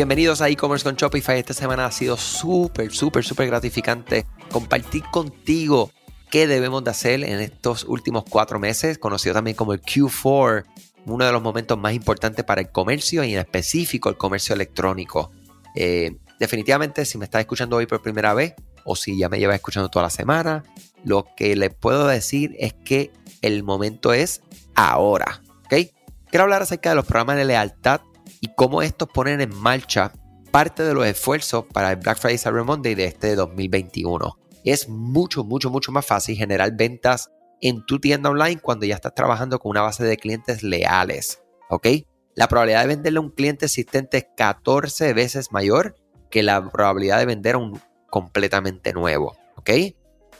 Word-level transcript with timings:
Bienvenidos 0.00 0.40
a 0.40 0.48
e-commerce 0.48 0.82
con 0.82 0.96
Shopify. 0.96 1.38
Esta 1.38 1.52
semana 1.52 1.84
ha 1.84 1.92
sido 1.92 2.16
súper, 2.16 2.90
súper, 2.90 3.22
súper 3.22 3.48
gratificante 3.48 4.24
compartir 4.50 5.02
contigo 5.12 5.90
qué 6.30 6.46
debemos 6.46 6.82
de 6.82 6.90
hacer 6.90 7.22
en 7.22 7.38
estos 7.38 7.84
últimos 7.84 8.24
cuatro 8.26 8.58
meses, 8.58 8.96
conocido 8.96 9.34
también 9.34 9.54
como 9.58 9.74
el 9.74 9.82
Q4, 9.82 10.64
uno 11.04 11.26
de 11.26 11.32
los 11.32 11.42
momentos 11.42 11.76
más 11.76 11.92
importantes 11.92 12.46
para 12.46 12.62
el 12.62 12.70
comercio 12.70 13.22
y 13.24 13.34
en 13.34 13.40
específico 13.40 14.08
el 14.08 14.16
comercio 14.16 14.54
electrónico. 14.54 15.32
Eh, 15.74 16.16
definitivamente, 16.38 17.04
si 17.04 17.18
me 17.18 17.26
estás 17.26 17.40
escuchando 17.40 17.76
hoy 17.76 17.84
por 17.84 18.00
primera 18.00 18.32
vez 18.32 18.54
o 18.86 18.96
si 18.96 19.18
ya 19.18 19.28
me 19.28 19.38
llevas 19.38 19.56
escuchando 19.56 19.90
toda 19.90 20.04
la 20.04 20.10
semana, 20.10 20.64
lo 21.04 21.26
que 21.36 21.54
les 21.56 21.74
puedo 21.74 22.06
decir 22.06 22.56
es 22.58 22.72
que 22.72 23.12
el 23.42 23.64
momento 23.64 24.14
es 24.14 24.40
ahora. 24.74 25.42
¿ok? 25.66 25.90
Quiero 26.30 26.44
hablar 26.44 26.62
acerca 26.62 26.88
de 26.88 26.96
los 26.96 27.04
programas 27.04 27.36
de 27.36 27.44
lealtad 27.44 28.00
y 28.40 28.54
cómo 28.54 28.82
estos 28.82 29.08
ponen 29.08 29.40
en 29.40 29.54
marcha 29.56 30.12
parte 30.50 30.82
de 30.82 30.94
los 30.94 31.06
esfuerzos 31.06 31.64
para 31.72 31.90
el 31.90 31.96
Black 31.96 32.18
Friday 32.18 32.38
Cyber 32.38 32.64
Monday 32.64 32.94
de 32.94 33.04
este 33.04 33.34
2021. 33.36 34.36
Es 34.64 34.88
mucho, 34.88 35.44
mucho, 35.44 35.70
mucho 35.70 35.92
más 35.92 36.04
fácil 36.04 36.36
generar 36.36 36.76
ventas 36.76 37.30
en 37.60 37.84
tu 37.86 37.98
tienda 37.98 38.30
online 38.30 38.60
cuando 38.60 38.86
ya 38.86 38.94
estás 38.94 39.14
trabajando 39.14 39.58
con 39.58 39.70
una 39.70 39.82
base 39.82 40.04
de 40.04 40.16
clientes 40.16 40.62
leales. 40.62 41.42
¿Ok? 41.68 41.86
La 42.34 42.48
probabilidad 42.48 42.82
de 42.82 42.88
venderle 42.88 43.18
a 43.18 43.22
un 43.22 43.30
cliente 43.30 43.66
existente 43.66 44.18
es 44.18 44.26
14 44.36 45.12
veces 45.12 45.52
mayor 45.52 45.96
que 46.30 46.42
la 46.42 46.70
probabilidad 46.70 47.18
de 47.18 47.26
vender 47.26 47.54
a 47.56 47.58
un 47.58 47.80
completamente 48.08 48.92
nuevo. 48.92 49.36
¿Ok? 49.56 49.70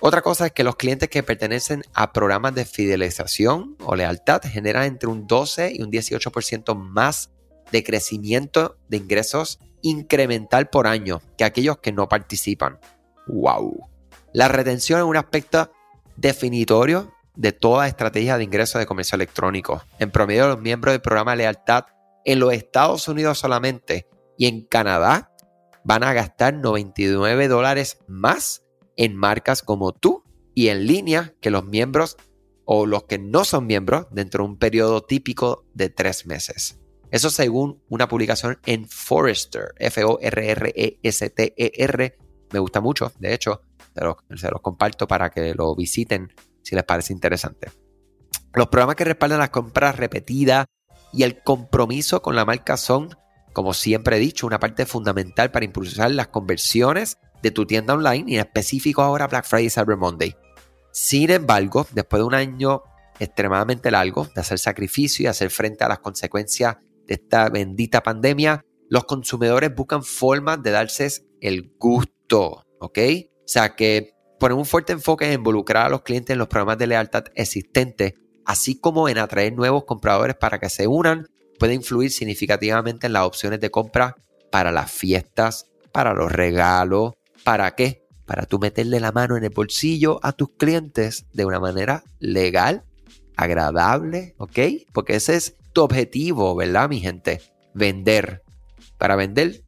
Otra 0.00 0.22
cosa 0.22 0.46
es 0.46 0.52
que 0.52 0.64
los 0.64 0.76
clientes 0.76 1.10
que 1.10 1.22
pertenecen 1.22 1.82
a 1.92 2.12
programas 2.12 2.54
de 2.54 2.64
fidelización 2.64 3.76
o 3.84 3.94
lealtad 3.94 4.40
generan 4.42 4.84
entre 4.84 5.10
un 5.10 5.26
12 5.26 5.72
y 5.74 5.82
un 5.82 5.90
18% 5.90 6.74
más 6.74 7.30
de 7.72 7.84
crecimiento 7.84 8.76
de 8.88 8.98
ingresos 8.98 9.58
incremental 9.82 10.68
por 10.68 10.86
año 10.86 11.22
que 11.36 11.44
aquellos 11.44 11.78
que 11.78 11.92
no 11.92 12.08
participan. 12.08 12.78
¡Wow! 13.26 13.88
La 14.32 14.48
retención 14.48 15.00
es 15.00 15.06
un 15.06 15.16
aspecto 15.16 15.70
definitorio 16.16 17.12
de 17.34 17.52
toda 17.52 17.88
estrategia 17.88 18.36
de 18.36 18.44
ingresos 18.44 18.78
de 18.78 18.86
comercio 18.86 19.16
electrónico. 19.16 19.82
En 19.98 20.10
promedio, 20.10 20.48
los 20.48 20.60
miembros 20.60 20.92
del 20.92 21.00
programa 21.00 21.32
de 21.32 21.38
lealtad 21.38 21.84
en 22.24 22.38
los 22.38 22.52
Estados 22.52 23.08
Unidos 23.08 23.38
solamente 23.38 24.08
y 24.36 24.46
en 24.46 24.66
Canadá 24.66 25.32
van 25.84 26.02
a 26.02 26.12
gastar 26.12 26.54
99 26.54 27.48
dólares 27.48 27.98
más 28.06 28.62
en 28.96 29.16
marcas 29.16 29.62
como 29.62 29.92
tú 29.92 30.24
y 30.54 30.68
en 30.68 30.86
línea 30.86 31.34
que 31.40 31.50
los 31.50 31.64
miembros 31.64 32.16
o 32.64 32.86
los 32.86 33.04
que 33.04 33.18
no 33.18 33.44
son 33.44 33.66
miembros 33.66 34.06
dentro 34.10 34.44
de 34.44 34.50
un 34.50 34.58
periodo 34.58 35.02
típico 35.02 35.64
de 35.72 35.88
tres 35.88 36.26
meses. 36.26 36.78
Eso 37.10 37.30
según 37.30 37.82
una 37.88 38.08
publicación 38.08 38.58
en 38.66 38.88
Forrester, 38.88 39.74
F-O-R-R-E-S-T-E-R. 39.76 40.14
E 42.04 42.18
Me 42.52 42.58
gusta 42.58 42.80
mucho, 42.80 43.12
de 43.18 43.34
hecho, 43.34 43.62
se 43.94 44.04
los, 44.04 44.16
se 44.36 44.50
los 44.50 44.60
comparto 44.60 45.08
para 45.08 45.30
que 45.30 45.54
lo 45.54 45.74
visiten 45.74 46.32
si 46.62 46.74
les 46.74 46.84
parece 46.84 47.12
interesante. 47.12 47.70
Los 48.54 48.68
programas 48.68 48.96
que 48.96 49.04
respaldan 49.04 49.38
las 49.38 49.50
compras 49.50 49.96
repetidas 49.96 50.66
y 51.12 51.24
el 51.24 51.42
compromiso 51.42 52.22
con 52.22 52.36
la 52.36 52.44
marca 52.44 52.76
son, 52.76 53.16
como 53.52 53.74
siempre 53.74 54.16
he 54.16 54.20
dicho, 54.20 54.46
una 54.46 54.60
parte 54.60 54.86
fundamental 54.86 55.50
para 55.50 55.64
impulsar 55.64 56.10
las 56.12 56.28
conversiones 56.28 57.18
de 57.42 57.50
tu 57.50 57.66
tienda 57.66 57.94
online 57.94 58.24
y 58.26 58.34
en 58.34 58.40
específico 58.40 59.02
ahora 59.02 59.26
Black 59.26 59.46
Friday 59.46 59.66
y 59.66 59.70
Cyber 59.70 59.96
Monday. 59.96 60.36
Sin 60.92 61.30
embargo, 61.30 61.86
después 61.92 62.20
de 62.20 62.26
un 62.26 62.34
año 62.34 62.82
extremadamente 63.18 63.90
largo 63.90 64.26
de 64.34 64.40
hacer 64.40 64.58
sacrificio 64.58 65.24
y 65.24 65.26
hacer 65.26 65.50
frente 65.50 65.84
a 65.84 65.88
las 65.88 66.00
consecuencias 66.00 66.76
esta 67.14 67.48
bendita 67.48 68.02
pandemia, 68.02 68.64
los 68.88 69.04
consumidores 69.04 69.74
buscan 69.74 70.02
formas 70.02 70.62
de 70.62 70.70
darse 70.70 71.08
el 71.40 71.72
gusto, 71.78 72.64
¿ok? 72.80 72.98
O 72.98 73.48
sea 73.48 73.74
que 73.76 74.14
poner 74.38 74.56
un 74.56 74.64
fuerte 74.64 74.92
enfoque 74.92 75.26
en 75.26 75.34
involucrar 75.34 75.86
a 75.86 75.90
los 75.90 76.02
clientes 76.02 76.32
en 76.32 76.38
los 76.38 76.48
programas 76.48 76.78
de 76.78 76.86
lealtad 76.86 77.24
existentes, 77.34 78.14
así 78.44 78.80
como 78.80 79.08
en 79.08 79.18
atraer 79.18 79.52
nuevos 79.54 79.84
compradores 79.84 80.36
para 80.36 80.58
que 80.58 80.70
se 80.70 80.86
unan, 80.86 81.28
puede 81.58 81.74
influir 81.74 82.10
significativamente 82.10 83.06
en 83.06 83.12
las 83.12 83.26
opciones 83.26 83.60
de 83.60 83.70
compra 83.70 84.16
para 84.50 84.72
las 84.72 84.90
fiestas, 84.90 85.66
para 85.92 86.14
los 86.14 86.32
regalos, 86.32 87.12
¿Para 87.44 87.74
qué? 87.74 88.06
Para 88.26 88.46
tú 88.46 88.58
meterle 88.58 89.00
la 89.00 89.12
mano 89.12 89.36
en 89.36 89.44
el 89.44 89.50
bolsillo 89.50 90.20
a 90.22 90.32
tus 90.32 90.50
clientes 90.56 91.26
de 91.32 91.44
una 91.44 91.58
manera 91.58 92.04
legal, 92.18 92.84
agradable, 93.36 94.34
¿ok? 94.38 94.58
Porque 94.92 95.16
ese 95.16 95.36
es 95.36 95.56
tu 95.72 95.82
objetivo, 95.82 96.54
¿verdad, 96.54 96.88
mi 96.88 97.00
gente? 97.00 97.40
Vender. 97.74 98.42
Para 98.98 99.16
vender 99.16 99.62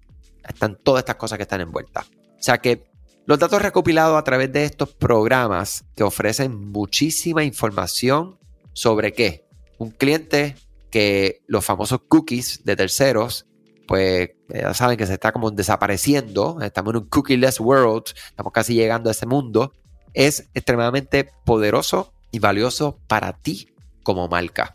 están 0.46 0.76
todas 0.82 1.00
estas 1.00 1.16
cosas 1.16 1.38
que 1.38 1.42
están 1.42 1.60
envueltas. 1.60 2.06
O 2.06 2.42
sea 2.42 2.58
que 2.58 2.84
los 3.26 3.38
datos 3.38 3.62
recopilados 3.62 4.18
a 4.18 4.24
través 4.24 4.52
de 4.52 4.64
estos 4.64 4.90
programas 4.90 5.84
que 5.94 6.02
ofrecen 6.02 6.70
muchísima 6.72 7.44
información 7.44 8.38
sobre 8.72 9.12
qué. 9.12 9.46
Un 9.78 9.90
cliente 9.90 10.56
que 10.90 11.42
los 11.46 11.64
famosos 11.64 12.00
cookies 12.08 12.64
de 12.64 12.76
terceros 12.76 13.46
pues 13.86 14.30
ya 14.48 14.72
saben 14.74 14.96
que 14.96 15.06
se 15.06 15.14
está 15.14 15.32
como 15.32 15.50
desapareciendo, 15.50 16.58
estamos 16.62 16.94
en 16.94 17.02
un 17.02 17.08
cookie-less 17.08 17.60
world, 17.60 18.04
estamos 18.28 18.52
casi 18.52 18.74
llegando 18.74 19.10
a 19.10 19.12
ese 19.12 19.26
mundo, 19.26 19.74
es 20.14 20.48
extremadamente 20.54 21.28
poderoso 21.44 22.12
y 22.30 22.38
valioso 22.38 22.98
para 23.06 23.32
ti 23.34 23.68
como 24.02 24.28
marca. 24.28 24.74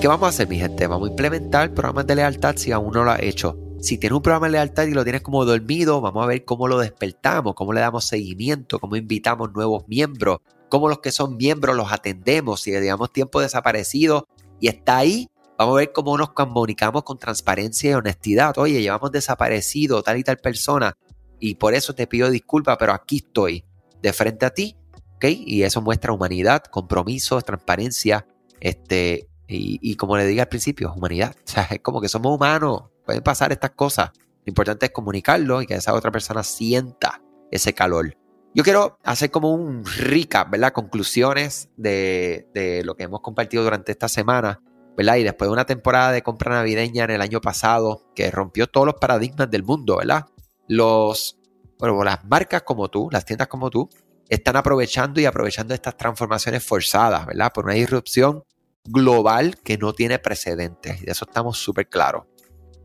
¿Qué 0.00 0.06
vamos 0.06 0.26
a 0.26 0.30
hacer, 0.30 0.48
mi 0.48 0.58
gente? 0.58 0.86
Vamos 0.86 1.08
a 1.08 1.10
implementar 1.10 1.74
programas 1.74 2.06
de 2.06 2.14
lealtad 2.14 2.54
si 2.56 2.70
aún 2.70 2.92
no 2.92 3.02
lo 3.02 3.10
has 3.10 3.22
hecho. 3.22 3.58
Si 3.80 3.98
tienes 3.98 4.16
un 4.16 4.22
programa 4.22 4.46
de 4.46 4.52
lealtad 4.52 4.84
y 4.84 4.92
lo 4.92 5.02
tienes 5.02 5.22
como 5.22 5.44
dormido, 5.44 6.00
vamos 6.00 6.22
a 6.22 6.26
ver 6.28 6.44
cómo 6.44 6.68
lo 6.68 6.78
despertamos, 6.78 7.54
cómo 7.54 7.72
le 7.72 7.80
damos 7.80 8.04
seguimiento, 8.04 8.78
cómo 8.78 8.94
invitamos 8.94 9.52
nuevos 9.52 9.88
miembros, 9.88 10.38
cómo 10.68 10.88
los 10.88 11.00
que 11.00 11.10
son 11.10 11.36
miembros 11.36 11.76
los 11.76 11.92
atendemos, 11.92 12.60
si 12.60 12.70
le 12.70 12.84
damos 12.84 13.12
tiempo 13.12 13.40
desaparecido 13.40 14.28
y 14.60 14.68
está 14.68 14.98
ahí, 14.98 15.28
Vamos 15.58 15.74
a 15.74 15.78
ver 15.78 15.92
cómo 15.92 16.16
nos 16.16 16.30
comunicamos 16.34 17.02
con 17.02 17.18
transparencia 17.18 17.90
y 17.90 17.94
honestidad. 17.94 18.56
Oye, 18.58 18.80
llevamos 18.80 19.10
desaparecido 19.10 20.04
tal 20.04 20.16
y 20.16 20.22
tal 20.22 20.36
persona 20.36 20.96
y 21.40 21.56
por 21.56 21.74
eso 21.74 21.96
te 21.96 22.06
pido 22.06 22.30
disculpas, 22.30 22.76
pero 22.78 22.92
aquí 22.92 23.16
estoy 23.16 23.64
de 24.00 24.12
frente 24.12 24.46
a 24.46 24.50
ti. 24.50 24.76
Y 25.20 25.62
eso 25.62 25.82
muestra 25.82 26.12
humanidad, 26.12 26.62
compromiso, 26.62 27.42
transparencia, 27.42 28.24
este, 28.60 29.28
y, 29.48 29.96
como 29.96 30.16
le 30.16 30.26
dije 30.26 30.42
al 30.42 30.48
principio, 30.48 30.92
humanidad. 30.94 31.34
O 31.36 31.50
sea, 31.50 31.68
es 31.70 31.80
como 31.80 32.00
que 32.00 32.08
somos 32.08 32.34
humanos, 32.34 32.84
pueden 33.04 33.22
pasar 33.22 33.50
estas 33.52 33.70
cosas. 33.70 34.10
Lo 34.14 34.50
importante 34.50 34.86
es 34.86 34.92
comunicarlo 34.92 35.62
y 35.62 35.66
que 35.66 35.74
esa 35.74 35.94
otra 35.94 36.10
persona 36.10 36.42
sienta 36.42 37.22
ese 37.50 37.72
calor. 37.72 38.16
Yo 38.54 38.64
quiero 38.64 38.98
hacer 39.04 39.30
como 39.30 39.52
un 39.52 39.84
recap, 39.84 40.50
¿verdad? 40.50 40.72
Conclusiones 40.72 41.70
de, 41.76 42.48
de 42.54 42.82
lo 42.84 42.94
que 42.96 43.04
hemos 43.04 43.20
compartido 43.20 43.62
durante 43.64 43.92
esta 43.92 44.08
semana 44.08 44.60
y 44.98 45.22
después 45.22 45.48
de 45.48 45.52
una 45.52 45.64
temporada 45.64 46.10
de 46.10 46.22
compra 46.22 46.56
navideña 46.56 47.04
en 47.04 47.10
el 47.10 47.20
año 47.20 47.40
pasado 47.40 48.02
que 48.16 48.30
rompió 48.32 48.66
todos 48.66 48.84
los 48.84 48.96
paradigmas 48.96 49.48
del 49.48 49.62
mundo, 49.62 49.98
¿verdad? 49.98 50.26
Los, 50.66 51.38
bueno, 51.78 52.02
las 52.02 52.24
marcas 52.24 52.62
como 52.62 52.88
tú, 52.88 53.08
las 53.12 53.24
tiendas 53.24 53.46
como 53.46 53.70
tú, 53.70 53.88
están 54.28 54.56
aprovechando 54.56 55.20
y 55.20 55.24
aprovechando 55.24 55.72
estas 55.72 55.96
transformaciones 55.96 56.64
forzadas, 56.64 57.26
¿verdad? 57.26 57.52
Por 57.52 57.66
una 57.66 57.74
disrupción 57.74 58.42
global 58.88 59.56
que 59.62 59.78
no 59.78 59.92
tiene 59.92 60.18
precedentes. 60.18 61.02
Y 61.02 61.06
de 61.06 61.12
eso 61.12 61.26
estamos 61.28 61.58
súper 61.58 61.88
claros. 61.88 62.24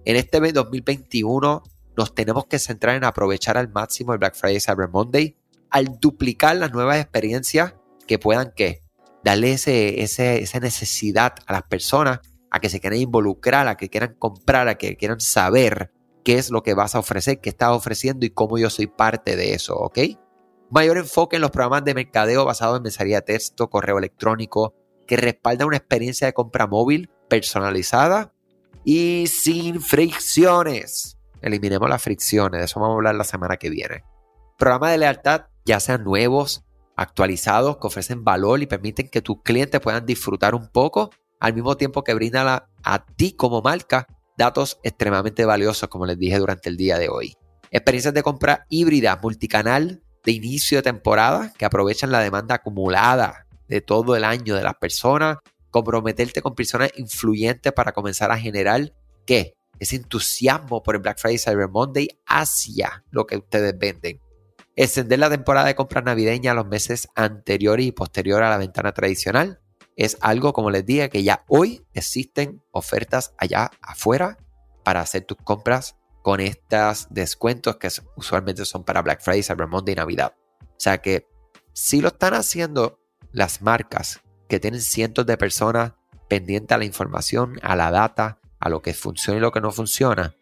En 0.05 0.15
este 0.15 0.39
2021 0.39 1.63
nos 1.95 2.15
tenemos 2.15 2.45
que 2.47 2.59
centrar 2.59 2.95
en 2.95 3.03
aprovechar 3.03 3.57
al 3.57 3.71
máximo 3.71 4.13
el 4.13 4.19
Black 4.19 4.35
Friday 4.35 4.59
Cyber 4.59 4.89
Monday 4.89 5.37
al 5.69 5.99
duplicar 5.99 6.55
las 6.55 6.71
nuevas 6.71 6.99
experiencias 6.99 7.73
que 8.05 8.19
puedan 8.19 8.51
que 8.55 8.83
darle 9.23 9.53
ese, 9.53 10.01
esa 10.01 10.59
necesidad 10.59 11.33
a 11.47 11.53
las 11.53 11.63
personas 11.63 12.19
a 12.51 12.59
que 12.59 12.69
se 12.69 12.79
quieran 12.79 12.99
involucrar, 12.99 13.67
a 13.67 13.77
que 13.77 13.89
quieran 13.89 14.15
comprar, 14.19 14.67
a 14.67 14.75
que 14.75 14.95
quieran 14.97 15.19
saber 15.19 15.91
qué 16.23 16.35
es 16.35 16.51
lo 16.51 16.61
que 16.61 16.75
vas 16.75 16.93
a 16.93 16.99
ofrecer, 16.99 17.41
qué 17.41 17.49
estás 17.49 17.69
ofreciendo 17.69 18.25
y 18.25 18.29
cómo 18.29 18.57
yo 18.57 18.69
soy 18.69 18.87
parte 18.87 19.35
de 19.35 19.53
eso, 19.53 19.75
¿ok? 19.75 19.99
Mayor 20.69 20.97
enfoque 20.97 21.37
en 21.37 21.41
los 21.41 21.51
programas 21.51 21.83
de 21.83 21.95
mercadeo 21.95 22.45
basados 22.45 22.77
en 22.77 22.83
mensajería 22.83 23.21
texto, 23.21 23.69
correo 23.69 23.97
electrónico, 23.97 24.75
que 25.13 25.17
respalda 25.17 25.67
una 25.67 25.77
experiencia 25.77 26.25
de 26.25 26.33
compra 26.33 26.65
móvil 26.65 27.11
personalizada 27.29 28.33
y 28.83 29.27
sin 29.27 29.79
fricciones. 29.79 31.19
eliminemos 31.39 31.87
las 31.87 32.01
fricciones, 32.01 32.59
de 32.59 32.65
eso 32.65 32.79
vamos 32.79 32.95
a 32.95 32.97
hablar 32.97 33.13
la 33.13 33.23
semana 33.23 33.57
que 33.57 33.69
viene. 33.69 34.03
Programas 34.57 34.89
de 34.89 34.97
lealtad, 34.97 35.45
ya 35.65 35.79
sean 35.79 36.03
nuevos, 36.03 36.65
actualizados, 36.95 37.77
que 37.77 37.85
ofrecen 37.85 38.23
valor 38.23 38.63
y 38.63 38.65
permiten 38.65 39.07
que 39.07 39.21
tus 39.21 39.43
clientes 39.43 39.79
puedan 39.81 40.03
disfrutar 40.03 40.55
un 40.55 40.69
poco, 40.69 41.11
al 41.39 41.53
mismo 41.53 41.77
tiempo 41.77 42.03
que 42.03 42.15
brindan 42.15 42.63
a, 42.83 43.05
ti 43.15 43.33
como 43.33 43.61
marca 43.61 44.07
datos 44.35 44.79
extremadamente 44.81 45.45
valiosos, 45.45 45.89
como 45.89 46.07
les 46.07 46.17
dije 46.17 46.39
durante 46.39 46.69
el 46.69 46.77
día 46.77 46.97
de 46.97 47.09
hoy. 47.09 47.35
Experiencias 47.69 48.15
de 48.15 48.23
compra 48.23 48.65
híbrida, 48.69 49.19
multicanal, 49.21 50.01
de 50.25 50.31
inicio 50.31 50.79
de 50.79 50.83
temporada, 50.83 51.53
que 51.55 51.65
aprovechan 51.65 52.09
la 52.09 52.19
demanda 52.19 52.55
acumulada 52.55 53.45
de 53.73 53.81
todo 53.81 54.15
el 54.15 54.23
año 54.23 54.55
de 54.55 54.61
las 54.61 54.75
personas, 54.75 55.37
comprometerte 55.71 56.43
con 56.43 56.53
personas 56.53 56.91
influyentes 56.95 57.73
para 57.73 57.91
comenzar 57.91 58.31
a 58.31 58.37
generar, 58.37 58.93
¿qué? 59.25 59.55
Ese 59.79 59.95
entusiasmo 59.95 60.83
por 60.83 60.95
el 60.95 61.01
Black 61.01 61.17
Friday 61.17 61.39
Cyber 61.39 61.69
Monday 61.69 62.07
hacia 62.27 63.03
lo 63.09 63.25
que 63.25 63.37
ustedes 63.37 63.75
venden. 63.75 64.21
Extender 64.75 65.17
la 65.17 65.29
temporada 65.31 65.67
de 65.67 65.75
compras 65.75 66.03
navideña 66.03 66.51
a 66.51 66.53
los 66.53 66.67
meses 66.67 67.07
anteriores 67.15 67.87
y 67.87 67.91
posteriores 67.91 68.45
a 68.45 68.51
la 68.51 68.57
ventana 68.57 68.91
tradicional 68.93 69.59
es 69.95 70.17
algo, 70.21 70.53
como 70.53 70.69
les 70.69 70.85
dije, 70.85 71.09
que 71.09 71.23
ya 71.23 71.43
hoy 71.47 71.83
existen 71.93 72.61
ofertas 72.71 73.33
allá 73.39 73.71
afuera 73.81 74.37
para 74.83 75.01
hacer 75.01 75.25
tus 75.25 75.37
compras 75.37 75.95
con 76.21 76.39
estos 76.39 77.07
descuentos 77.09 77.77
que 77.77 77.89
usualmente 78.15 78.65
son 78.65 78.83
para 78.83 79.01
Black 79.01 79.21
Friday, 79.21 79.41
Cyber 79.41 79.67
Monday 79.67 79.93
y 79.93 79.95
Navidad. 79.95 80.35
O 80.61 80.79
sea 80.79 80.99
que 80.99 81.27
si 81.73 82.01
lo 82.01 82.09
están 82.09 82.35
haciendo 82.35 83.02
las 83.33 83.61
marcas 83.61 84.21
que 84.47 84.61
tienen 84.61 84.79
cientos 84.79 85.25
de 85.25 85.37
personas 85.37 85.91
pendientes 86.29 86.73
a 86.73 86.77
la 86.77 86.85
información, 86.85 87.59
a 87.61 87.75
la 87.75 87.91
data, 87.91 88.39
a 88.59 88.69
lo 88.69 88.81
que 88.81 88.93
funciona 88.93 89.39
y 89.39 89.41
lo 89.41 89.51
que 89.51 89.59
no 89.59 89.71
funciona, 89.71 90.35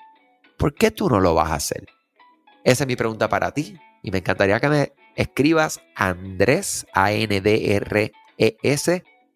¿por 0.58 0.76
qué 0.76 0.92
tú 0.92 1.10
no 1.10 1.20
lo 1.20 1.34
vas 1.34 1.50
a 1.52 1.56
hacer? 1.56 1.88
Esa 2.64 2.84
es 2.84 2.88
mi 2.88 2.96
pregunta 2.96 3.28
para 3.30 3.52
ti. 3.52 3.76
Y 4.04 4.12
me 4.12 4.20
encantaría 4.20 4.60
que 4.60 4.70
me 4.70 4.94
escribas 5.16 5.82
Andrés, 5.96 6.86
A-N-D-R-E-S, 6.94 8.14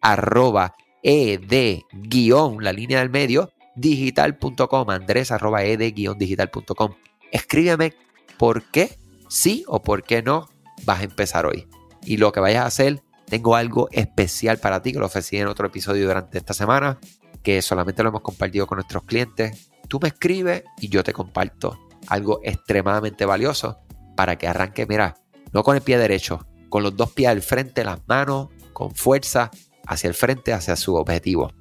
arroba 0.00 0.76
ed 1.02 1.82
guion, 1.92 2.62
la 2.62 2.72
línea 2.72 2.98
del 2.98 3.10
medio, 3.10 3.52
digital.com, 3.76 4.90
Andrés, 4.90 5.30
arroba 5.30 5.62
ed 5.64 5.80
guion 5.94 6.18
digital.com. 6.18 6.94
Escríbeme 7.30 7.94
por 8.38 8.64
qué 8.70 8.98
sí 9.28 9.64
o 9.68 9.82
por 9.82 10.02
qué 10.02 10.22
no 10.22 10.48
vas 10.84 11.00
a 11.00 11.04
empezar 11.04 11.46
hoy. 11.46 11.68
Y 12.02 12.16
lo 12.18 12.32
que 12.32 12.40
vayas 12.40 12.64
a 12.64 12.66
hacer, 12.66 13.02
tengo 13.26 13.56
algo 13.56 13.88
especial 13.92 14.58
para 14.58 14.82
ti 14.82 14.92
que 14.92 14.98
lo 14.98 15.06
ofrecí 15.06 15.36
en 15.36 15.48
otro 15.48 15.66
episodio 15.66 16.06
durante 16.06 16.38
esta 16.38 16.54
semana, 16.54 16.98
que 17.42 17.60
solamente 17.62 18.02
lo 18.02 18.10
hemos 18.10 18.22
compartido 18.22 18.66
con 18.66 18.76
nuestros 18.76 19.04
clientes. 19.04 19.70
Tú 19.88 19.98
me 20.00 20.08
escribes 20.08 20.64
y 20.80 20.88
yo 20.88 21.02
te 21.04 21.12
comparto 21.12 21.78
algo 22.08 22.40
extremadamente 22.44 23.24
valioso 23.24 23.78
para 24.16 24.36
que 24.36 24.48
arranque, 24.48 24.86
mira, 24.86 25.16
no 25.52 25.62
con 25.62 25.76
el 25.76 25.82
pie 25.82 25.98
derecho, 25.98 26.46
con 26.68 26.82
los 26.82 26.96
dos 26.96 27.12
pies 27.12 27.28
al 27.28 27.42
frente, 27.42 27.84
las 27.84 28.00
manos, 28.06 28.48
con 28.72 28.94
fuerza, 28.94 29.50
hacia 29.86 30.08
el 30.08 30.14
frente, 30.14 30.52
hacia 30.52 30.76
su 30.76 30.94
objetivo. 30.94 31.52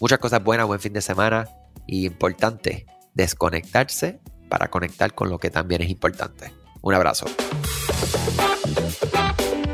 Muchas 0.00 0.18
cosas 0.18 0.42
buenas, 0.42 0.66
buen 0.66 0.80
fin 0.80 0.92
de 0.92 1.00
semana 1.00 1.48
y 1.86 2.06
importante, 2.06 2.86
desconectarse 3.14 4.20
para 4.48 4.68
conectar 4.68 5.14
con 5.14 5.30
lo 5.30 5.38
que 5.38 5.50
también 5.50 5.82
es 5.82 5.90
importante. 5.90 6.52
Un 6.82 6.94
abrazo. 6.94 7.26